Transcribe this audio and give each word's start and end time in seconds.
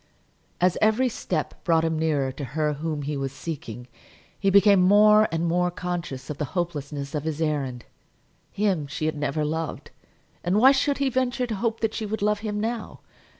As 0.59 0.79
every 0.81 1.09
step 1.09 1.63
brought 1.63 1.83
him 1.85 1.99
nearer 1.99 2.31
to 2.31 2.43
her 2.43 2.73
whom 2.73 3.03
he 3.03 3.15
was 3.15 3.31
seeking, 3.31 3.87
he 4.39 4.49
became 4.49 4.81
more 4.81 5.27
and 5.31 5.45
more 5.45 5.69
conscious 5.69 6.27
of 6.31 6.39
the 6.39 6.45
hopelessness 6.57 7.13
of 7.13 7.23
his 7.23 7.39
errand. 7.39 7.85
Him 8.51 8.87
she 8.87 9.05
had 9.05 9.15
never 9.15 9.45
loved, 9.45 9.91
and 10.43 10.57
why 10.57 10.71
should 10.71 10.97
he 10.97 11.09
venture 11.11 11.45
to 11.45 11.53
hope 11.53 11.81
that 11.81 11.93
she 11.93 12.07
would 12.07 12.23
love 12.23 12.39
him 12.39 12.59
now? 12.59 13.01